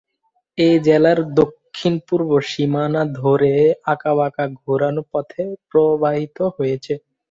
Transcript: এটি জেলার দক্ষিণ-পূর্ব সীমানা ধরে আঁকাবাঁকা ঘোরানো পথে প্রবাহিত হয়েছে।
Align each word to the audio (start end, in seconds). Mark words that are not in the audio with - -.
এটি 0.57 0.77
জেলার 0.87 1.19
দক্ষিণ-পূর্ব 1.39 2.29
সীমানা 2.49 3.01
ধরে 3.19 3.53
আঁকাবাঁকা 3.91 4.45
ঘোরানো 4.59 5.01
পথে 5.11 5.41
প্রবাহিত 5.69 6.37
হয়েছে। 6.57 6.93